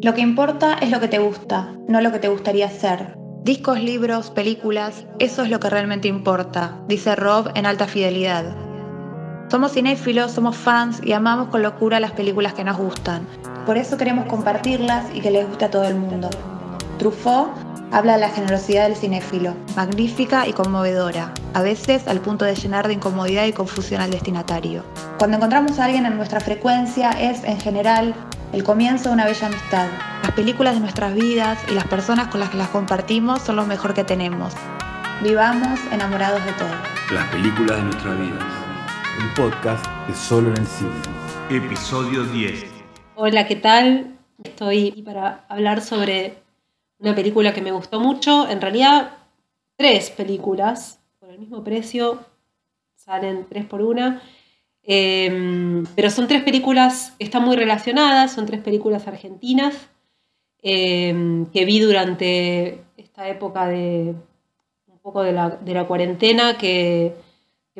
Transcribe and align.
Lo 0.00 0.14
que 0.14 0.20
importa 0.20 0.74
es 0.74 0.92
lo 0.92 1.00
que 1.00 1.08
te 1.08 1.18
gusta, 1.18 1.74
no 1.88 2.00
lo 2.00 2.12
que 2.12 2.20
te 2.20 2.28
gustaría 2.28 2.66
hacer. 2.66 3.16
Discos, 3.42 3.82
libros, 3.82 4.30
películas, 4.30 5.04
eso 5.18 5.42
es 5.42 5.50
lo 5.50 5.58
que 5.58 5.70
realmente 5.70 6.06
importa, 6.06 6.80
dice 6.86 7.16
Rob 7.16 7.50
en 7.56 7.66
alta 7.66 7.88
fidelidad. 7.88 8.56
Somos 9.50 9.72
cinéfilos, 9.72 10.30
somos 10.30 10.56
fans 10.56 11.00
y 11.02 11.14
amamos 11.14 11.48
con 11.48 11.62
locura 11.62 11.98
las 11.98 12.12
películas 12.12 12.54
que 12.54 12.62
nos 12.62 12.76
gustan. 12.76 13.26
Por 13.66 13.76
eso 13.76 13.96
queremos 13.96 14.26
compartirlas 14.26 15.04
y 15.12 15.20
que 15.20 15.32
les 15.32 15.48
guste 15.48 15.64
a 15.64 15.70
todo 15.70 15.84
el 15.84 15.96
mundo. 15.96 16.30
Truffaut 16.98 17.50
habla 17.90 18.14
de 18.14 18.20
la 18.20 18.28
generosidad 18.30 18.84
del 18.84 18.96
cinéfilo, 18.96 19.54
magnífica 19.76 20.46
y 20.46 20.52
conmovedora, 20.52 21.32
a 21.54 21.62
veces 21.62 22.06
al 22.06 22.20
punto 22.20 22.44
de 22.44 22.54
llenar 22.54 22.86
de 22.86 22.94
incomodidad 22.94 23.46
y 23.46 23.52
confusión 23.52 24.00
al 24.00 24.10
destinatario. 24.10 24.84
Cuando 25.18 25.36
encontramos 25.36 25.78
a 25.78 25.86
alguien 25.86 26.06
en 26.06 26.16
nuestra 26.16 26.40
frecuencia 26.40 27.10
es, 27.12 27.44
en 27.44 27.58
general, 27.60 28.14
el 28.52 28.62
comienzo 28.62 29.08
de 29.08 29.14
una 29.14 29.26
bella 29.26 29.46
amistad. 29.46 29.88
Las 30.22 30.32
películas 30.32 30.74
de 30.74 30.80
nuestras 30.80 31.14
vidas 31.14 31.58
y 31.70 31.74
las 31.74 31.86
personas 31.86 32.28
con 32.28 32.40
las 32.40 32.50
que 32.50 32.58
las 32.58 32.68
compartimos 32.68 33.42
son 33.42 33.56
lo 33.56 33.66
mejor 33.66 33.94
que 33.94 34.04
tenemos. 34.04 34.52
Vivamos 35.22 35.80
enamorados 35.90 36.44
de 36.44 36.52
todo. 36.52 36.68
Las 37.12 37.26
películas 37.28 37.76
de 37.78 37.82
nuestras 37.84 38.20
vidas. 38.20 38.44
Un 39.20 39.34
podcast 39.34 39.86
de 40.06 40.14
Solo 40.14 40.50
en 40.50 40.58
el 40.58 40.66
Cine. 40.66 40.90
Episodio 41.50 42.24
10. 42.24 42.64
Hola, 43.16 43.46
¿qué 43.46 43.56
tal? 43.56 44.14
Estoy 44.44 44.90
aquí 44.90 45.02
para 45.02 45.44
hablar 45.48 45.80
sobre 45.80 46.38
una 46.98 47.14
película 47.14 47.52
que 47.52 47.62
me 47.62 47.72
gustó 47.72 48.00
mucho. 48.00 48.48
En 48.48 48.60
realidad, 48.60 49.10
tres 49.76 50.10
películas 50.10 51.00
por 51.18 51.30
el 51.30 51.38
mismo 51.38 51.62
precio. 51.62 52.18
Salen 52.94 53.46
tres 53.48 53.64
por 53.64 53.82
una. 53.82 54.22
Em, 54.90 55.84
pero 55.94 56.08
son 56.08 56.26
tres 56.28 56.42
películas 56.42 57.14
que 57.18 57.24
están 57.24 57.44
muy 57.44 57.56
relacionadas, 57.56 58.32
son 58.32 58.46
tres 58.46 58.62
películas 58.62 59.06
argentinas 59.06 59.90
em, 60.62 61.44
que 61.52 61.66
vi 61.66 61.78
durante 61.80 62.82
esta 62.96 63.28
época 63.28 63.66
de 63.66 64.14
un 64.86 64.98
poco 65.02 65.22
de 65.22 65.32
la, 65.32 65.86
cuarentena, 65.86 66.56
que, 66.56 67.14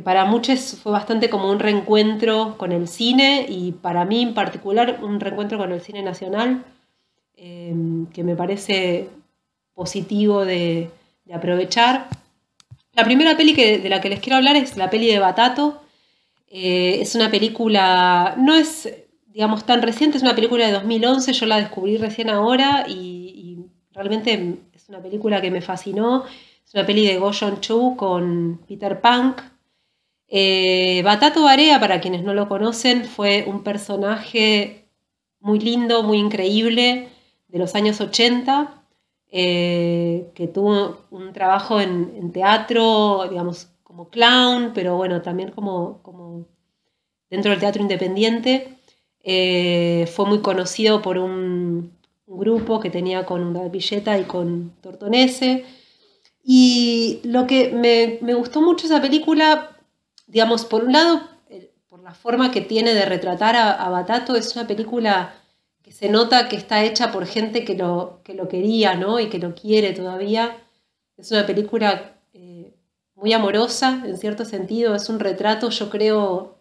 para 0.05 0.27
muchos 0.27 0.78
fue 0.83 0.93
bastante 0.93 1.31
como 1.31 1.50
un 1.50 1.59
reencuentro 1.59 2.56
con 2.59 2.73
el 2.73 2.89
cine 2.89 3.47
y 3.48 3.73
para 3.73 4.05
mí 4.05 4.23
en 4.23 4.34
particular 4.34 4.98
un 5.03 5.19
reencuentro 5.19 5.56
con 5.56 5.73
el 5.73 5.81
cine 5.81 6.03
nacional, 6.03 6.65
em, 7.41 8.06
que 8.06 8.25
me 8.25 8.34
parece 8.34 9.08
positivo 9.75 10.44
de, 10.44 10.91
aprovechar. 11.33 12.08
La 12.94 13.05
primera 13.05 13.36
peli 13.36 13.53
de 13.55 13.89
la 13.89 14.00
que 14.00 14.08
les 14.08 14.19
quiero 14.19 14.36
hablar 14.36 14.56
es 14.56 14.77
la 14.77 14.91
peli 14.91 15.06
de 15.06 15.19
Batato, 15.19 15.83
eh, 16.48 16.98
es 17.00 17.14
una 17.14 17.31
película, 17.31 18.34
no 18.39 18.55
es, 18.55 18.89
digamos, 19.27 19.64
tan 19.64 19.83
reciente, 19.83 20.16
es 20.16 20.22
una 20.22 20.34
película 20.34 20.66
de 20.66 20.72
2011, 20.72 21.33
yo 21.33 21.47
la 21.47 21.61
descubrí 21.61 21.97
recién 21.98 22.31
ahora 22.31 22.86
y, 22.89 23.66
realmente 23.92 24.59
es 24.72 24.89
una 24.89 25.03
película 25.03 25.41
que 25.41 25.50
me 25.50 25.61
fascinó. 25.61 26.25
Es 26.64 26.72
una 26.72 26.86
peli 26.86 27.05
de 27.05 27.19
Go 27.19 27.33
Chu 27.33 27.97
con 27.97 28.61
Peter 28.69 29.00
Punk. 29.00 29.41
Eh, 30.28 31.03
Batato 31.05 31.42
Barea, 31.42 31.81
para 31.81 32.00
quienes 32.00 32.22
no 32.22 32.33
lo 32.33 32.48
conocen, 32.48 33.05
fue 33.05 33.44
un 33.48 33.64
personaje 33.64 34.86
muy 35.41 35.59
lindo, 35.59 36.05
muy 36.05 36.19
increíble 36.19 37.09
de 37.49 37.59
los 37.59 37.75
años 37.75 38.01
80, 38.01 38.85
eh, 39.31 40.31
que 40.35 40.49
tuvo 40.49 41.05
un 41.11 41.33
trabajo 41.33 41.81
en, 41.81 42.33
teatro, 42.33 43.27
digamos, 43.29 43.69
como 43.83 44.09
clown, 44.09 44.73
pero 44.75 44.97
bueno, 44.97 45.23
también 45.23 45.51
como, 45.51 46.03
como 46.03 46.47
dentro 47.31 47.51
del 47.51 47.61
teatro 47.61 47.83
independiente. 47.83 48.79
Eh, 49.23 50.09
fue 50.15 50.27
muy 50.27 50.41
conocido 50.41 51.03
por 51.03 51.19
un, 51.19 51.97
grupo 52.31 52.79
que 52.79 52.91
tenía 52.91 53.25
con 53.25 53.43
una 53.43 53.69
billeta 53.69 54.19
y 54.19 54.25
con 54.25 54.73
Tortonese. 54.83 55.65
Y 56.45 57.21
lo 57.25 57.47
que 57.47 57.71
me, 57.71 58.34
gustó 58.34 58.61
mucho 58.61 58.87
esa 58.87 59.01
película, 59.01 59.77
digamos, 60.27 60.65
por 60.65 60.84
un 60.84 60.93
lado, 60.93 61.22
eh, 61.49 61.72
por 61.89 62.03
la 62.03 62.12
forma 62.15 62.51
que 62.51 62.61
tiene 62.61 62.95
de 62.95 63.06
retratar 63.06 63.56
a, 63.56 63.89
Batato, 63.89 64.37
es 64.37 64.55
una 64.56 64.67
película 64.67 65.34
se 65.93 66.09
nota 66.09 66.49
que 66.49 66.56
está 66.56 66.84
hecha 66.84 67.12
por 67.12 67.26
gente 67.26 67.65
que 67.65 67.75
lo, 67.75 68.21
que 68.25 68.34
lo 68.34 68.49
quería, 68.49 68.94
¿no? 68.94 69.21
Y 69.21 69.28
que 69.28 69.38
lo 69.38 69.54
quiere 69.54 69.93
todavía. 69.93 70.56
Es 71.16 71.31
una 71.31 71.47
película 71.47 72.19
muy 73.21 73.32
amorosa, 73.32 74.03
en 74.06 74.16
cierto 74.16 74.44
sentido, 74.44 74.94
es 74.94 75.09
un 75.09 75.19
retrato, 75.19 75.71
yo 75.71 75.91
creo, 75.91 76.59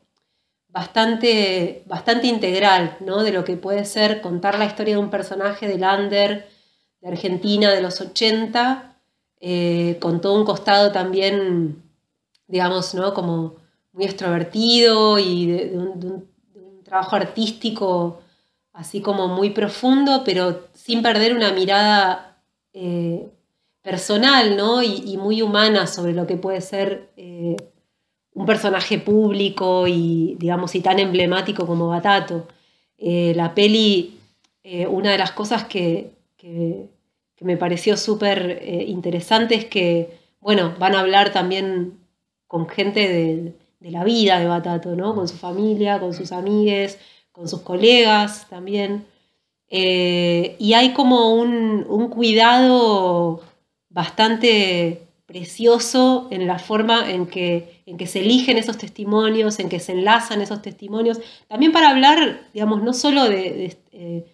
bastante, 0.69 1.83
bastante 1.85 2.27
integral, 2.27 2.97
¿no? 2.99 3.23
De 3.23 3.31
lo 3.31 3.43
que 3.43 3.57
puede 3.57 3.85
ser 3.85 4.21
contar 4.21 4.57
la 4.57 4.65
historia 4.65 4.95
de 4.95 5.01
un 5.01 5.11
personaje 5.11 5.67
de 5.67 5.77
Lander, 5.77 6.49
de 7.01 7.07
Argentina, 7.07 7.71
de 7.71 7.81
los 7.81 8.01
80, 8.01 8.95
eh, 9.39 9.97
con 10.01 10.19
todo 10.19 10.33
un 10.35 10.45
costado 10.45 10.91
también, 10.91 11.83
digamos, 12.47 12.95
¿no? 12.95 13.13
Como 13.13 13.55
muy 13.93 14.05
extrovertido 14.05 15.19
y 15.19 15.45
de, 15.47 15.77
un, 15.77 16.27
trabajo 16.83 17.17
artístico 17.17 18.21
así 18.77 19.01
como 19.01 19.27
muy 19.27 19.49
profundo, 19.49 20.21
pero 20.23 20.67
sin 20.73 21.01
perder 21.01 21.35
una 21.35 21.51
mirada 21.51 22.37
eh, 22.73 23.27
personal 23.81 24.55
¿no? 24.55 24.83
y, 24.83 25.17
muy 25.17 25.41
humana 25.41 25.87
sobre 25.87 26.13
lo 26.13 26.27
que 26.27 26.37
puede 26.37 26.61
ser 26.61 27.09
eh, 27.17 27.55
un 28.33 28.45
personaje 28.45 28.99
público 28.99 29.87
y, 29.87 30.35
digamos, 30.37 30.75
y 30.75 30.81
tan 30.81 30.99
emblemático 30.99 31.65
como 31.65 31.87
Batato. 31.87 32.47
Eh, 32.99 33.33
la 33.35 33.55
peli, 33.55 34.19
una 34.89 35.11
de 35.11 35.17
las 35.17 35.31
cosas 35.31 35.63
que, 35.65 36.11
me 37.39 37.57
pareció 37.57 37.97
súper 37.97 38.61
interesante 38.87 39.55
es 39.55 39.65
que, 39.65 40.19
bueno, 40.39 40.75
van 40.77 40.95
a 40.95 40.99
hablar 40.99 41.31
también 41.31 41.97
con 42.47 42.67
gente 42.67 43.53
de, 43.79 43.89
la 43.89 44.03
vida 44.03 44.39
de 44.39 44.47
Batato, 44.47 44.95
¿no? 44.95 45.15
Con 45.15 45.27
su 45.27 45.37
familia, 45.37 45.99
con 45.99 46.13
sus 46.13 46.31
amigues, 46.31 46.99
con 47.37 47.47
sus 47.47 47.61
colegas 47.61 48.47
también. 48.49 49.05
y 49.69 50.73
hay 50.73 50.93
como 50.93 51.35
un, 51.35 51.85
un 51.87 52.09
cuidado 52.09 53.41
bastante 53.89 55.07
precioso 55.27 56.27
en 56.31 56.47
la 56.47 56.57
forma 56.57 57.11
en 57.11 57.27
que, 57.27 57.81
en 57.85 57.97
que 57.97 58.07
se 58.07 58.21
eligen 58.21 58.57
esos 58.57 58.77
testimonios, 58.77 59.59
en 59.59 59.69
que 59.69 59.79
se 59.79 59.91
enlazan 59.91 60.41
esos 60.41 60.61
testimonios, 60.61 61.19
también 61.47 61.71
para 61.71 61.89
hablar, 61.89 62.47
digamos, 62.53 62.81
no 62.81 62.93
solo 62.93 63.29
de... 63.29 63.77
Eh, 63.91 64.25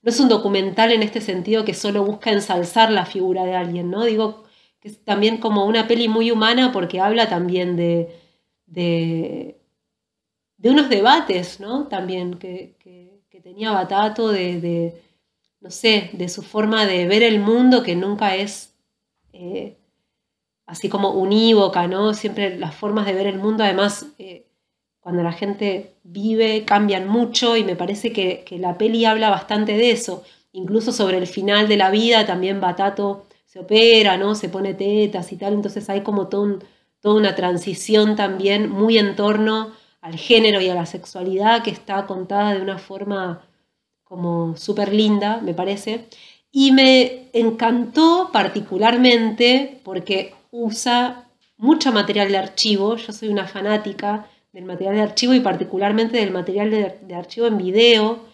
no 0.00 0.10
es 0.10 0.20
un 0.20 0.28
documental 0.28 0.92
en 0.92 1.02
este 1.02 1.20
sentido 1.20 1.64
que 1.64 1.74
solo 1.74 2.04
busca 2.04 2.30
ensalzar 2.30 2.90
la 2.90 3.04
figura 3.04 3.44
de 3.44 3.56
alguien, 3.56 3.90
¿no? 3.90 4.04
Digo 4.04 4.44
que 4.80 4.88
es 4.88 5.04
también 5.04 5.38
como 5.38 5.66
una 5.66 5.88
peli 5.88 6.08
muy 6.08 6.30
humana 6.30 6.70
porque 6.72 7.00
habla 7.00 7.28
también 7.28 7.76
de, 7.76 9.57
unos 10.64 10.88
debates, 10.88 11.60
¿no? 11.60 11.86
También 11.86 12.38
que, 12.38 12.76
tenía 13.42 13.70
Batato 13.70 14.28
de, 14.28 14.60
de, 14.60 15.02
no 15.60 15.70
sé, 15.70 16.10
de 16.12 16.28
su 16.28 16.42
forma 16.42 16.86
de 16.86 17.06
ver 17.06 17.22
el 17.22 17.40
mundo 17.40 17.82
que 17.82 17.94
nunca 17.94 18.34
es 18.34 18.74
eh, 19.32 19.78
así 20.66 20.88
como 20.88 21.10
unívoca, 21.10 21.86
¿no? 21.86 22.12
Siempre 22.14 22.58
las 22.58 22.74
formas 22.74 23.06
de 23.06 23.14
ver 23.14 23.26
el 23.26 23.38
mundo, 23.38 23.64
además, 23.64 24.06
eh, 24.18 24.46
cuando 25.00 25.22
la 25.22 25.32
gente 25.32 25.94
vive, 26.02 26.64
cambian 26.64 27.08
mucho 27.08 27.56
y 27.56 27.64
me 27.64 27.76
parece 27.76 28.12
que, 28.12 28.44
la 28.58 28.76
peli 28.76 29.04
habla 29.04 29.30
bastante 29.30 29.76
de 29.76 29.90
eso. 29.90 30.24
Incluso 30.52 30.92
sobre 30.92 31.18
el 31.18 31.26
final 31.26 31.68
de 31.68 31.76
la 31.76 31.90
vida 31.90 32.26
también 32.26 32.60
Batato 32.60 33.26
se 33.46 33.60
opera, 33.60 34.18
¿no? 34.18 34.34
Se 34.34 34.48
pone 34.48 34.74
tetas 34.74 35.32
y 35.32 35.36
tal, 35.36 35.54
entonces 35.54 35.88
hay 35.88 36.02
como 36.02 36.28
toda 36.28 36.58
una 37.02 37.34
transición 37.34 38.16
también 38.16 38.68
muy 38.70 38.98
en 38.98 39.16
torno 39.16 39.72
al 40.08 40.18
género 40.18 40.60
y 40.60 40.68
a 40.68 40.74
la 40.74 40.86
sexualidad 40.86 41.62
que 41.62 41.70
está 41.70 42.06
contada 42.06 42.54
de 42.54 42.62
una 42.62 42.78
forma 42.78 43.42
como 44.04 44.56
súper 44.56 44.94
linda, 44.94 45.40
me 45.42 45.52
parece. 45.52 46.06
Y 46.50 46.72
me 46.72 47.28
encantó 47.34 48.30
particularmente 48.32 49.80
porque 49.84 50.34
usa 50.50 51.28
mucho 51.58 51.92
material 51.92 52.30
de 52.30 52.38
archivo. 52.38 52.96
Yo 52.96 53.12
soy 53.12 53.28
una 53.28 53.46
fanática 53.46 54.26
del 54.52 54.64
material 54.64 54.94
de 54.96 55.02
archivo 55.02 55.34
y 55.34 55.40
particularmente 55.40 56.16
del 56.16 56.30
material 56.30 56.70
de, 56.70 57.14
archivo 57.14 57.46
en 57.46 57.58
video. 57.58 58.24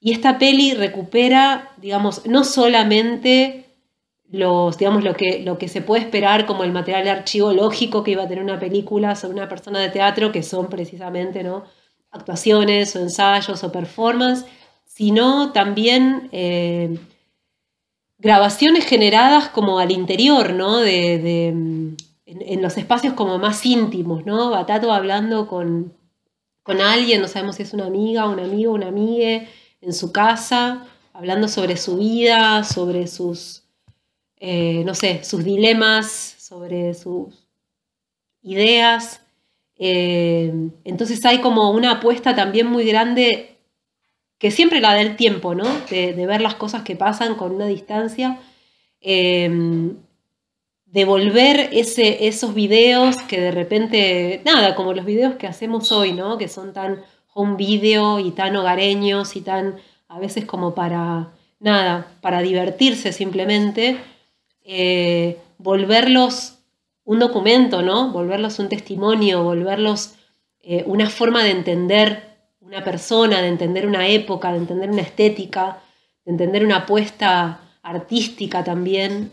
Y 0.00 0.10
esta 0.10 0.38
peli 0.38 0.74
recupera, 0.74 1.70
digamos, 1.76 2.26
no 2.26 2.42
solamente 2.42 3.65
los, 4.30 4.78
digamos, 4.78 5.04
lo 5.04 5.14
que, 5.14 5.40
lo 5.40 5.58
que 5.58 5.68
se 5.68 5.82
puede 5.82 6.02
esperar 6.02 6.46
como 6.46 6.64
el 6.64 6.72
material 6.72 7.04
de 7.04 7.10
archivo 7.10 7.52
lógico 7.52 8.02
que 8.02 8.12
iba 8.12 8.24
a 8.24 8.28
tener 8.28 8.42
una 8.42 8.58
película 8.58 9.14
sobre 9.14 9.34
una 9.34 9.48
persona 9.48 9.80
de 9.80 9.90
teatro, 9.90 10.32
que 10.32 10.42
son 10.42 10.68
precisamente 10.68 11.42
¿no? 11.44 11.64
actuaciones 12.10 12.96
o 12.96 13.00
ensayos 13.00 13.62
o 13.62 13.72
performance, 13.72 14.44
sino 14.84 15.52
también 15.52 16.28
eh, 16.32 16.98
grabaciones 18.18 18.86
generadas 18.86 19.48
como 19.48 19.78
al 19.78 19.92
interior, 19.92 20.52
¿no? 20.52 20.78
De, 20.78 21.38
en, 22.26 22.62
los 22.62 22.76
espacios 22.76 23.14
como 23.14 23.38
más 23.38 23.64
íntimos, 23.66 24.24
¿no? 24.24 24.50
Batato 24.50 24.92
hablando 24.92 25.46
con, 25.46 25.92
con 26.62 26.80
alguien, 26.80 27.20
no 27.20 27.28
sabemos 27.28 27.56
si 27.56 27.62
es 27.62 27.74
una 27.74 27.86
amiga, 27.86 28.26
un 28.26 28.40
amigo, 28.40 28.72
una 28.72 28.88
amiga, 28.88 29.46
en 29.80 29.92
su 29.92 30.12
casa, 30.12 30.86
hablando 31.12 31.46
sobre 31.46 31.76
su 31.76 31.98
vida, 31.98 32.64
sobre 32.64 33.06
sus, 33.06 33.65
eh, 34.38 34.82
no 34.84 34.94
sé, 34.94 35.24
sus 35.24 35.44
dilemas, 35.44 36.36
sobre 36.38 36.94
sus 36.94 37.46
ideas. 38.42 39.20
Eh, 39.78 40.52
entonces 40.84 41.24
hay 41.24 41.40
como 41.40 41.70
una 41.70 41.92
apuesta 41.92 42.34
también 42.34 42.66
muy 42.66 42.84
grande 42.86 43.56
que 44.38 44.50
siempre 44.50 44.80
la 44.80 44.94
da 44.94 45.00
el 45.00 45.16
tiempo, 45.16 45.54
¿no? 45.54 45.64
De, 45.90 46.12
ver 46.26 46.40
las 46.40 46.54
cosas 46.54 46.82
que 46.82 46.96
pasan 46.96 47.36
con 47.36 47.54
una 47.54 47.66
distancia. 47.66 48.38
Eh, 49.00 49.94
de 50.86 51.04
volver 51.04 51.68
ese, 51.72 52.26
esos 52.26 52.54
videos 52.54 53.16
que 53.28 53.40
de 53.40 53.50
repente, 53.50 54.40
nada, 54.44 54.74
como 54.74 54.94
los 54.94 55.04
videos 55.04 55.34
que 55.34 55.46
hacemos 55.46 55.92
hoy, 55.92 56.12
¿no? 56.12 56.38
Que 56.38 56.48
son 56.48 56.72
tan 56.72 57.02
home 57.34 57.56
video 57.56 58.18
y 58.18 58.30
tan 58.30 58.56
hogareños 58.56 59.36
y 59.36 59.42
tan 59.42 59.76
a 60.08 60.18
veces 60.18 60.46
como 60.46 60.74
para, 60.74 61.32
nada, 61.60 62.06
para 62.22 62.40
divertirse 62.40 63.12
simplemente, 63.12 63.98
eh, 64.66 65.38
volverlos 65.58 66.56
un 67.04 67.20
documento, 67.20 67.82
¿no? 67.82 68.10
Volverlos 68.10 68.58
un 68.58 68.68
testimonio, 68.68 69.42
volverlos 69.44 70.14
eh, 70.60 70.82
una 70.86 71.08
forma 71.08 71.44
de 71.44 71.52
entender 71.52 72.36
una 72.60 72.82
persona, 72.82 73.40
de 73.40 73.48
entender 73.48 73.86
una 73.86 74.08
época, 74.08 74.50
de 74.52 74.58
entender 74.58 74.90
una 74.90 75.02
estética, 75.02 75.78
de 76.24 76.32
entender 76.32 76.64
una 76.64 76.78
apuesta 76.78 77.60
artística 77.82 78.64
también 78.64 79.32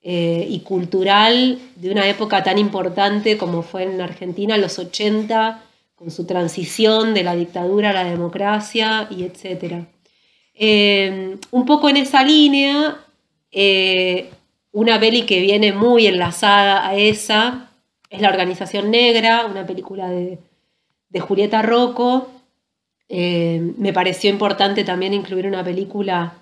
eh, 0.00 0.46
y 0.48 0.60
cultural 0.60 1.58
de 1.74 1.90
una 1.90 2.08
época 2.08 2.44
tan 2.44 2.56
importante 2.56 3.36
como 3.36 3.62
fue 3.62 3.82
en 3.82 4.00
Argentina, 4.00 4.56
los 4.56 4.78
80, 4.78 5.64
con 5.96 6.12
su 6.12 6.24
transición 6.24 7.12
de 7.14 7.24
la 7.24 7.34
dictadura 7.34 7.90
a 7.90 7.92
la 7.92 8.04
democracia 8.04 9.08
y 9.10 9.24
etc. 9.24 9.86
Eh, 10.54 11.36
un 11.50 11.66
poco 11.66 11.88
en 11.88 11.96
esa 11.96 12.22
línea, 12.22 12.98
una 14.72 15.00
peli 15.00 15.22
que 15.22 15.40
viene 15.40 15.72
muy 15.72 16.06
enlazada 16.06 16.86
a 16.86 16.94
esa 16.94 17.70
es 18.10 18.20
La 18.20 18.30
Organización 18.30 18.90
Negra, 18.90 19.46
una 19.46 19.66
película 19.66 20.08
de, 20.08 20.38
Julieta 21.20 21.62
Rocco. 21.62 22.28
me 23.08 23.92
pareció 23.92 24.30
importante 24.30 24.84
también 24.84 25.14
incluir 25.14 25.46
una 25.46 25.64
película 25.64 26.34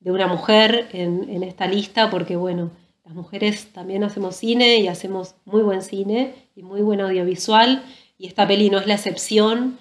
de 0.00 0.10
una 0.10 0.26
mujer 0.26 0.88
en, 0.92 1.42
esta 1.42 1.66
lista, 1.66 2.10
porque 2.10 2.36
bueno, 2.36 2.70
las 3.04 3.14
mujeres 3.14 3.66
también 3.72 4.02
hacemos 4.04 4.36
cine 4.36 4.78
y 4.78 4.88
hacemos 4.88 5.34
muy 5.44 5.62
buen 5.62 5.82
cine 5.82 6.34
y 6.56 6.62
muy 6.62 6.80
buen 6.80 7.00
audiovisual, 7.00 7.82
y 8.18 8.26
esta 8.26 8.46
peli 8.46 8.70
no 8.70 8.78
es 8.78 8.86
la 8.86 8.94
excepción. 8.94 9.78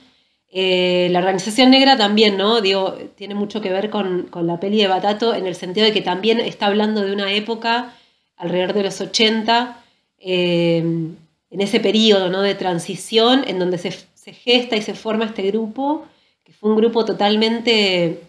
Eh, 0.52 1.10
la 1.12 1.20
organización 1.20 1.70
negra 1.70 1.96
también, 1.96 2.36
¿no? 2.38 2.60
Digo, 2.62 2.98
tiene 3.16 3.36
mucho 3.36 3.62
que 3.62 3.70
ver 3.70 3.90
con, 3.92 4.30
la 4.34 4.60
peli 4.60 4.82
de 4.82 4.88
Batato 4.88 5.36
en 5.36 5.46
el 5.46 5.56
sentido 5.56 5.86
de 5.86 5.94
que 5.94 6.02
también 6.02 6.40
está 6.40 6.66
hablando 6.66 7.02
de 7.02 7.14
una 7.14 7.32
época 7.34 7.94
alrededor 8.36 8.74
de 8.74 8.84
los 8.84 9.00
80, 9.00 9.84
eh, 10.20 10.78
en 10.80 11.62
ese 11.62 11.80
periodo 11.80 12.30
¿no? 12.30 12.42
de 12.42 12.56
transición 12.56 13.44
en 13.48 13.60
donde 13.60 13.78
se, 13.78 13.92
se, 13.92 14.34
gesta 14.34 14.76
y 14.76 14.82
se 14.82 14.96
forma 14.96 15.26
este 15.26 15.44
grupo, 15.44 16.06
que 16.44 16.54
fue 16.54 16.72
un 16.72 16.78
grupo 16.78 17.06
totalmente 17.06 18.22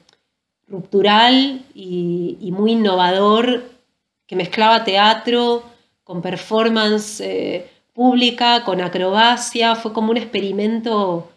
ruptural 0.69 1.63
y, 1.75 2.51
muy 2.53 2.73
innovador, 2.73 3.65
que 4.27 4.37
mezclaba 4.37 4.85
teatro 4.85 5.63
con 6.05 6.23
performance 6.23 7.21
eh, 7.21 7.69
pública, 7.93 8.65
con 8.65 8.81
acrobacia, 8.81 9.75
fue 9.75 9.93
como 9.93 10.11
un 10.11 10.17
experimento 10.17 11.30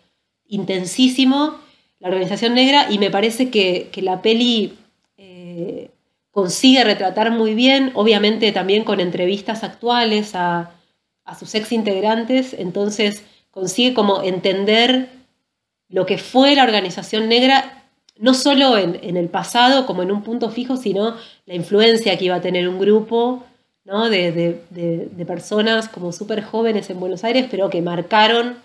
intensísimo, 0.54 1.56
la 2.00 2.10
organización 2.10 2.54
negra, 2.54 2.88
y 2.90 3.00
me 3.00 3.12
parece 3.12 3.50
que, 3.50 3.90
la 4.02 4.22
peli 4.22 4.74
eh, 5.18 5.90
consigue 6.32 6.84
retratar 6.84 7.32
muy 7.32 7.54
bien, 7.54 7.92
obviamente 7.96 8.52
también 8.52 8.84
con 8.84 9.00
entrevistas 9.00 9.64
actuales 9.64 10.36
a, 10.36 10.72
a 11.26 11.36
sus 11.36 11.54
ex 11.56 11.72
integrantes, 11.72 12.54
entonces 12.58 13.24
consigue 13.52 13.94
como 13.94 14.24
entender 14.24 15.10
lo 15.90 16.06
que 16.06 16.18
fue 16.18 16.56
la 16.56 16.64
organización 16.64 17.30
negra 17.30 17.84
no 18.18 18.34
solo 18.34 18.78
en, 18.78 19.18
el 19.18 19.30
pasado 19.30 19.86
como 19.86 20.04
en 20.04 20.12
un 20.12 20.24
punto 20.24 20.50
fijo, 20.50 20.78
sino 20.78 21.16
la 21.46 21.56
influencia 21.56 22.18
que 22.18 22.26
iba 22.26 22.36
a 22.36 22.42
tener 22.42 22.68
un 22.68 22.80
grupo 22.80 23.44
¿no? 23.86 24.10
de, 24.10 24.62
personas 25.26 25.90
como 25.90 26.12
súper 26.12 26.44
jóvenes 26.44 26.90
en 26.90 27.00
Buenos 27.00 27.24
Aires, 27.24 27.48
pero 27.50 27.70
que 27.70 27.82
marcaron 27.82 28.58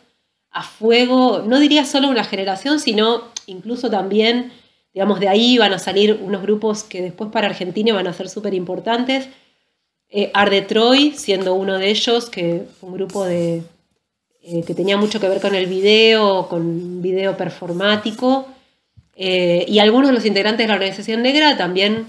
a 0.50 0.62
fuego, 0.62 1.42
no 1.46 1.58
diría 1.60 1.84
solo 1.84 2.08
una 2.08 2.24
generación, 2.24 2.80
sino 2.80 3.24
incluso 3.46 3.90
también, 3.90 4.52
digamos, 4.92 5.20
de 5.20 5.28
ahí 5.28 5.58
van 5.58 5.72
a 5.72 5.78
salir 5.78 6.18
unos 6.22 6.42
grupos 6.42 6.84
que 6.84 7.02
después 7.02 7.30
para 7.30 7.48
Argentina 7.48 7.94
van 7.94 8.06
a 8.06 8.12
ser 8.12 8.28
súper 8.28 8.54
importantes. 8.54 9.28
Eh, 10.10 10.32
Troy 10.66 11.12
siendo 11.12 11.54
uno 11.54 11.78
de 11.78 11.90
ellos, 11.90 12.30
que 12.30 12.64
un 12.80 12.94
grupo 12.94 13.24
de, 13.24 13.62
eh, 14.42 14.62
que 14.66 14.74
tenía 14.74 14.96
mucho 14.96 15.20
que 15.20 15.28
ver 15.28 15.40
con 15.40 15.54
el 15.54 15.66
video, 15.66 16.48
con 16.48 17.02
video 17.02 17.36
performático, 17.36 18.46
eh, 19.14 19.66
y 19.68 19.80
algunos 19.80 20.08
de 20.08 20.14
los 20.14 20.24
integrantes 20.24 20.64
de 20.64 20.68
la 20.68 20.74
organización 20.74 21.22
negra 21.22 21.56
también 21.56 22.06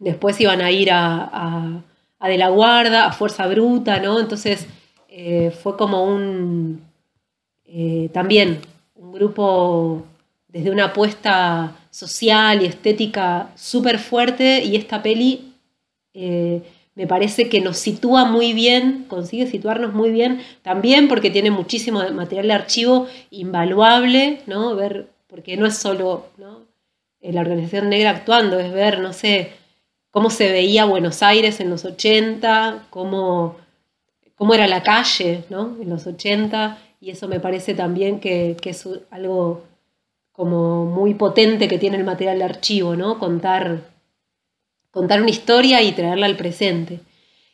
después 0.00 0.40
iban 0.40 0.60
a 0.60 0.70
ir 0.72 0.90
a, 0.92 1.82
De 2.20 2.36
la 2.36 2.48
Guarda, 2.48 3.06
a 3.06 3.12
Fuerza 3.12 3.46
Bruta, 3.46 4.00
¿no? 4.00 4.18
Entonces 4.18 4.66
eh, 5.08 5.52
fue 5.62 5.76
como 5.76 6.04
un, 6.04 6.82
eh, 7.68 8.08
también 8.12 8.60
un 8.94 9.12
grupo 9.12 10.04
desde 10.48 10.70
una 10.70 10.86
apuesta 10.86 11.76
social 11.90 12.62
y 12.62 12.66
estética 12.66 13.50
súper 13.56 13.98
fuerte 13.98 14.64
y 14.64 14.76
esta 14.76 15.02
peli 15.02 15.52
me 16.94 17.06
parece 17.06 17.50
que 17.50 17.60
nos 17.60 17.76
sitúa 17.76 18.24
muy 18.24 18.54
bien, 18.54 19.04
consigue 19.06 19.46
situarnos 19.46 19.92
muy 19.92 20.10
bien, 20.10 20.40
también 20.62 21.08
porque 21.08 21.28
tiene 21.28 21.50
muchísimo 21.50 22.02
material 22.10 22.48
de 22.48 22.54
archivo 22.54 23.06
invaluable, 23.30 24.40
¿no? 24.46 24.74
Ver 24.74 25.08
porque 25.26 25.58
no 25.58 25.66
es 25.66 25.76
solo 25.76 26.26
eh, 27.20 27.32
la 27.32 27.42
organización 27.42 27.90
negra 27.90 28.10
actuando, 28.10 28.58
es 28.58 28.72
ver, 28.72 29.00
no 29.00 29.12
sé, 29.12 29.52
cómo 30.10 30.30
se 30.30 30.50
veía 30.50 30.86
Buenos 30.86 31.22
Aires 31.22 31.60
en 31.60 31.68
los 31.68 31.84
80, 31.84 32.86
cómo, 32.88 33.56
cómo 34.34 34.54
era 34.54 34.66
la 34.66 34.82
calle 34.82 35.44
¿no? 35.50 35.76
en 35.78 35.90
los 35.90 36.06
80, 36.06 36.78
y 37.00 37.10
eso 37.10 37.28
me 37.28 37.40
parece 37.40 37.74
también 37.74 38.20
que, 38.20 38.56
es 38.62 38.88
algo 39.10 39.64
como 40.32 40.84
muy 40.86 41.14
potente 41.14 41.68
que 41.68 41.78
tiene 41.78 41.96
el 41.96 42.04
material 42.04 42.38
de 42.38 42.44
archivo, 42.44 42.96
¿no? 42.96 43.18
Contar, 43.18 43.82
contar 44.90 45.20
una 45.20 45.30
historia 45.30 45.82
y 45.82 45.92
traerla 45.92 46.26
al 46.26 46.36
presente. 46.36 47.00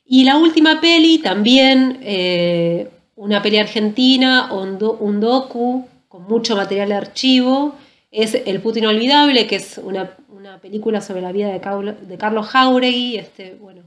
Y 0.05 0.25
la 0.25 0.37
última 0.37 0.81
peli, 0.81 1.19
también 1.19 2.00
eh, 2.02 2.88
una 3.17 3.40
peli 3.40 3.59
argentina, 3.59 4.52
un, 4.52 4.78
docu 5.21 5.87
con 6.09 6.25
mucho 6.25 6.57
material 6.57 6.88
de 6.88 6.95
archivo, 6.95 7.76
es 8.11 8.35
El 8.35 8.61
puto 8.61 8.78
inolvidable, 8.78 9.47
que 9.47 9.57
es 9.57 9.78
una, 9.78 10.17
película 10.61 11.00
sobre 11.00 11.23
la 11.23 11.33
vida 11.33 11.49
de, 11.49 11.93
de 12.07 12.19
Carlos 12.19 12.47
Jauregui, 12.47 13.17
este, 13.17 13.55
bueno, 13.55 13.83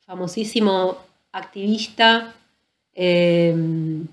famosísimo 0.00 0.96
activista 1.32 2.34
em, 2.94 4.06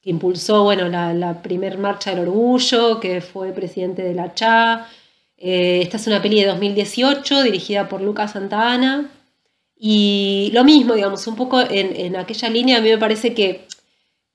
que 0.00 0.10
impulsó 0.10 0.64
bueno, 0.64 0.88
la, 0.88 1.12
la 1.14 1.42
primer 1.42 1.78
marcha 1.78 2.10
del 2.10 2.20
orgullo, 2.20 3.00
que 3.00 3.20
fue 3.20 3.52
presidente 3.52 4.02
de 4.02 4.14
la 4.14 4.34
CHA. 4.34 4.88
Eh, 5.36 5.80
esta 5.82 5.96
es 5.96 6.06
una 6.06 6.22
peli 6.22 6.40
de 6.40 6.46
2018 6.46 7.42
dirigida 7.42 7.88
por 7.88 8.00
Lucas 8.00 8.32
Santana. 8.32 9.10
Y 9.76 10.50
lo 10.52 10.64
mismo, 10.64 10.94
digamos, 10.94 11.26
un 11.26 11.36
poco 11.36 11.60
en, 11.60 11.96
en 11.96 12.16
aquella 12.16 12.48
línea, 12.50 12.78
a 12.78 12.80
mí 12.80 12.90
me 12.90 12.98
parece 12.98 13.34
que 13.34 13.66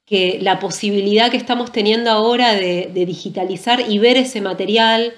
que 0.05 0.37
la 0.41 0.59
posibilidad 0.59 1.31
que 1.31 1.37
estamos 1.37 1.71
teniendo 1.71 2.11
ahora 2.11 2.53
de, 2.53 2.91
digitalizar 2.93 3.81
y 3.89 3.97
ver 3.97 4.17
ese 4.17 4.39
material 4.39 5.13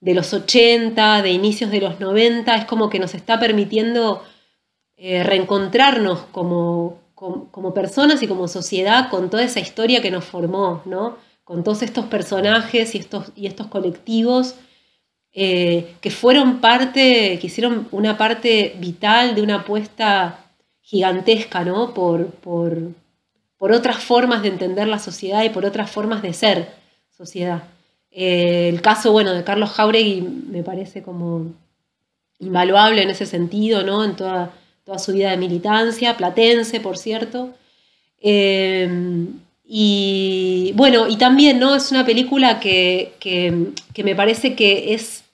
de 0.00 0.14
los 0.14 0.32
80, 0.34 1.22
de 1.22 1.30
inicios 1.30 1.70
de 1.70 1.80
los 1.80 2.00
90, 2.00 2.54
es 2.54 2.64
como 2.64 2.90
que 2.90 2.98
nos 2.98 3.14
está 3.14 3.38
permitiendo 3.38 4.22
eh, 4.96 5.22
reencontrarnos 5.22 6.20
como, 6.32 6.98
como, 7.16 7.74
personas 7.74 8.22
y 8.22 8.28
como 8.28 8.46
sociedad 8.46 9.10
con 9.10 9.28
toda 9.30 9.42
esa 9.42 9.58
historia 9.58 10.00
que 10.00 10.12
nos 10.12 10.24
formó, 10.24 10.82
¿no? 10.84 11.16
con 11.42 11.64
todos 11.64 11.82
estos 11.82 12.04
personajes 12.04 12.94
y 12.94 12.98
estos, 12.98 13.32
y 13.34 13.46
estos 13.46 13.66
colectivos 13.66 14.54
eh, 15.32 15.96
que 16.00 16.12
fueron 16.12 16.60
parte, 16.60 17.38
que 17.40 17.46
hicieron 17.48 17.88
una 17.90 18.16
parte 18.16 18.76
vital 18.78 19.34
de 19.34 19.42
una 19.42 19.56
apuesta 19.56 20.44
gigantesca 20.80 21.64
¿no? 21.64 21.92
por, 21.92 22.26
por 22.26 22.94
por 23.58 23.72
otras 23.72 24.02
formas 24.02 24.42
de 24.42 24.48
entender 24.48 24.86
la 24.88 24.98
sociedad 24.98 25.44
y 25.44 25.50
por 25.50 25.64
otras 25.64 25.90
formas 25.90 26.22
de 26.22 26.32
ser 26.32 26.68
sociedad. 27.10 27.64
Eh, 28.10 28.68
el 28.68 28.82
caso, 28.82 29.12
bueno, 29.12 29.32
de 29.32 29.44
Carlos 29.44 29.70
Jauregui 29.70 30.20
me 30.20 30.62
parece 30.62 31.02
como 31.02 31.52
invaluable 32.38 33.02
en 33.02 33.10
ese 33.10 33.26
sentido, 33.26 33.82
¿no? 33.82 34.04
En 34.04 34.16
toda, 34.16 34.50
toda 34.86 34.98
su 35.00 35.12
vida 35.12 35.32
de 35.32 35.36
militancia, 35.36 36.16
platense, 36.16 36.78
por 36.78 36.96
cierto. 36.96 37.52
Eh, 38.20 38.88
y 39.64 40.72
bueno, 40.76 41.08
y 41.08 41.16
también, 41.16 41.58
¿no? 41.58 41.74
Es 41.74 41.90
una 41.90 42.06
película 42.06 42.60
que, 42.60 43.12
me 44.02 44.14
parece 44.14 44.54
que 44.54 44.94
es 44.94 45.24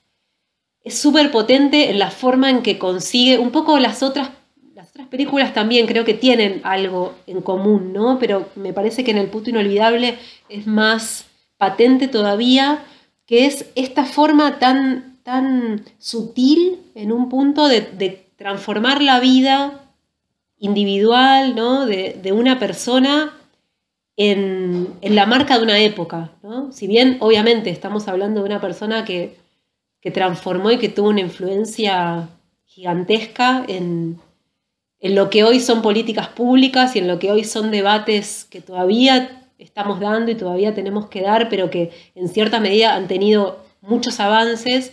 súper 0.86 1.30
potente 1.30 1.90
en 1.90 1.98
la 1.98 2.10
forma 2.10 2.48
en 2.48 2.62
que 2.62 2.78
consigue, 2.78 3.38
un 3.38 3.50
poco 3.50 3.78
las 3.78 4.02
otras, 4.02 4.30
las 4.74 4.88
otras 4.88 5.08
películas 5.08 5.52
también 5.52 5.86
creo 5.86 6.06
que 6.06 6.14
tienen 6.14 6.62
algo 6.64 7.14
en 7.26 7.42
común, 7.42 7.92
¿no? 7.92 8.18
Pero 8.18 8.48
me 8.56 8.72
parece 8.72 9.04
que 9.04 9.10
en 9.10 9.18
El 9.18 9.28
puto 9.28 9.50
inolvidable 9.50 10.16
es 10.48 10.66
más 10.66 11.26
patente 11.58 12.08
todavía, 12.08 12.82
que 13.26 13.44
es 13.44 13.66
esta 13.74 14.06
forma 14.06 14.58
tan, 14.58 15.18
tan 15.22 15.84
sutil 15.98 16.78
en 16.94 17.12
un 17.12 17.28
punto 17.28 17.68
de, 17.68 18.21
transformar 18.42 19.02
la 19.02 19.20
vida 19.20 19.80
individual 20.58 21.54
¿no? 21.54 21.86
de, 21.86 22.32
una 22.32 22.58
persona 22.58 23.32
en, 24.16 24.88
en, 25.00 25.14
la 25.16 25.26
marca 25.26 25.56
de 25.56 25.64
una 25.64 25.78
época. 25.78 26.32
¿no? 26.42 26.72
Si 26.72 26.86
bien 26.86 27.16
obviamente 27.20 27.70
estamos 27.70 28.08
hablando 28.08 28.40
de 28.40 28.46
una 28.46 28.60
persona 28.60 29.04
que 29.04 29.42
que 30.02 30.10
transformó 30.10 30.70
y 30.72 30.78
que 30.78 30.88
tuvo 30.88 31.08
una 31.08 31.20
influencia 31.20 32.28
gigantesca 32.66 33.64
en, 33.68 34.20
lo 35.00 35.30
que 35.30 35.42
hoy 35.44 35.58
son 35.60 35.82
políticas 35.82 36.28
públicas 36.28 36.94
y 36.94 36.98
en 36.98 37.08
lo 37.08 37.18
que 37.18 37.32
hoy 37.32 37.44
son 37.44 37.70
debates 37.70 38.44
que 38.44 38.60
todavía 38.60 39.42
estamos 39.58 40.00
dando 40.00 40.30
y 40.30 40.36
todavía 40.36 40.74
tenemos 40.74 41.06
que 41.06 41.22
dar, 41.22 41.48
pero 41.48 41.70
que 41.70 41.90
en 42.14 42.28
cierta 42.28 42.60
medida 42.60 42.94
han 42.94 43.08
tenido 43.08 43.64
muchos 43.80 44.20
avances, 44.20 44.92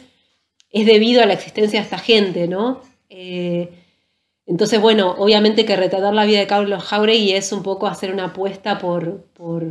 es 0.71 0.85
debido 0.85 1.21
a 1.21 1.25
la 1.25 1.33
existencia 1.33 1.79
de 1.79 1.83
esta 1.83 1.99
gente, 1.99 2.47
¿no? 2.47 2.81
Eh, 3.09 3.69
entonces, 4.45 4.81
bueno, 4.81 5.15
obviamente 5.17 5.65
que 5.65 5.75
retratar 5.75 6.13
la 6.13 6.25
vida 6.25 6.39
de 6.39 6.47
Carlos 6.47 6.83
Jauregui 6.83 7.33
es 7.33 7.51
un 7.51 7.63
poco 7.63 7.87
hacer 7.87 8.13
una 8.13 8.25
apuesta 8.25 8.79
por, 8.79 9.23
por 9.33 9.63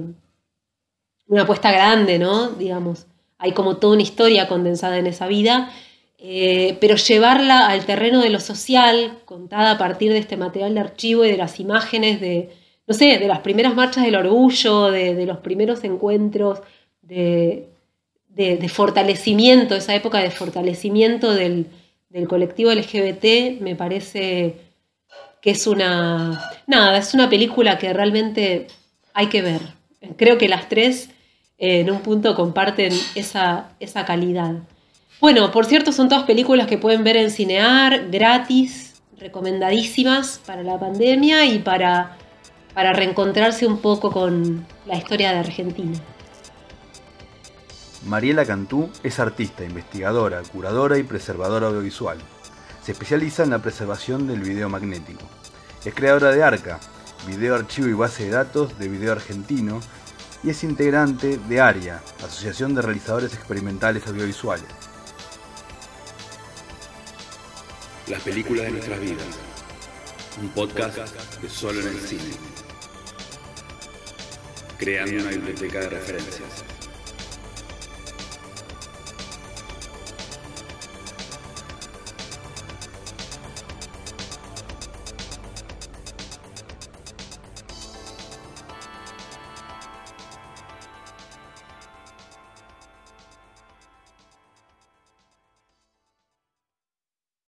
una 1.27 1.43
apuesta 1.43 1.73
grande, 1.73 2.19
¿no? 2.19 2.51
Digamos 2.51 3.07
hay 3.39 3.53
como 3.53 3.77
toda 3.77 3.95
una 3.95 4.03
historia 4.03 4.49
condensada 4.49 4.99
en 4.99 5.07
esa 5.07 5.29
vida, 5.29 5.71
eh, 6.19 6.77
pero 6.81 6.97
llevarla 6.97 7.69
al 7.69 7.87
terreno 7.87 8.21
de 8.21 8.31
lo 8.31 8.41
social, 8.41 9.19
contada 9.25 9.73
a 9.73 9.79
partir 9.79 10.13
de 10.13 10.19
este 10.19 10.37
material 10.37 10.75
de 10.75 10.81
archivo 10.81 11.25
y 11.25 11.31
de 11.31 11.37
las 11.37 11.61
imágenes 11.61 12.21
de, 12.21 12.51
no 12.89 12.95
sé, 12.95 13.19
de 13.19 13.29
las 13.29 13.41
primeras 13.41 13.75
marchas 13.77 14.05
del 14.05 14.17
orgullo, 14.17 14.91
de, 14.91 15.25
los 15.25 15.39
primeros 15.39 15.85
encuentros, 15.85 16.61
de, 17.03 17.69
fortalecimiento, 18.69 19.77
esa 19.77 19.95
época 19.95 20.19
de 20.19 20.33
fortalecimiento 20.33 21.33
del, 21.33 21.67
del 22.09 22.27
colectivo 22.27 22.73
LGBT, 22.73 23.61
me 23.61 23.77
parece 23.77 24.57
que 25.41 25.51
es 25.51 25.67
una, 25.67 26.51
nada, 26.67 26.99
es 26.99 27.15
una 27.15 27.29
película 27.29 27.79
que 27.79 27.93
realmente 27.93 28.67
hay 29.15 29.27
que 29.29 29.43
ver. 29.43 29.61
Creo 30.17 30.39
que 30.39 30.49
las 30.49 30.69
tres 30.69 31.11
en 31.59 31.91
un 31.91 32.01
punto 32.01 32.35
comparten 32.35 32.93
esa, 33.15 33.71
esa 33.81 34.05
calidad. 34.05 34.55
Bueno, 35.21 35.51
por 35.51 35.67
cierto, 35.67 35.93
son 35.93 36.09
todas 36.09 36.25
películas 36.25 36.67
que 36.67 36.79
pueden 36.79 37.03
ver 37.03 37.17
en 37.17 37.31
Cinear, 37.31 38.09
gratis, 38.11 39.03
recomendadísimas 39.19 40.41
para 40.47 40.63
la 40.63 40.79
pandemia 40.79 41.45
y 41.47 41.59
para, 41.59 42.17
para 42.73 42.93
reencontrarse 42.93 43.67
un 43.67 43.79
poco 43.79 44.13
con 44.13 44.65
la 44.87 44.97
historia 44.97 45.33
de 45.33 45.39
Argentina. 45.39 45.99
Mariela 48.07 48.45
Cantú 48.45 48.91
es 49.03 49.19
artista, 49.19 49.65
investigadora, 49.65 50.43
curadora 50.43 50.99
y 50.99 51.03
preservadora 51.03 51.67
audiovisual. 51.67 52.19
Se 52.83 52.93
especializa 52.93 53.43
en 53.43 53.51
la 53.51 53.59
preservación 53.59 54.27
del 54.27 54.41
video 54.41 54.69
magnético. 54.69 55.25
Es 55.85 55.95
creadora 55.95 56.31
de 56.31 56.43
ARCA, 56.43 56.79
video 57.27 57.57
archivo 57.57 57.89
y 57.89 57.93
base 57.93 58.25
de 58.25 58.31
datos 58.31 58.79
de 58.79 58.89
video 58.89 59.13
argentino, 59.13 59.81
y 60.45 60.51
es 60.51 60.63
integrante 60.63 61.37
de 61.37 61.61
ARIA, 61.61 62.01
Asociación 62.25 62.75
de 62.75 62.83
Realizadores 62.83 63.35
Experimentales 63.35 64.07
Audiovisuales. 64.07 64.69
Las 68.07 68.23
películas 68.23 68.67
de 68.67 68.71
nuestras 68.71 69.01
vidas. 69.01 69.27
Un 70.41 70.49
podcast 70.51 70.99
de 71.43 71.51
solo 71.51 71.81
en 71.81 71.89
el 71.89 72.01
cine. 72.01 72.37
Creando 74.79 75.21
una 75.21 75.31
biblioteca 75.31 75.81
de 75.81 75.89
referencias. 75.89 76.78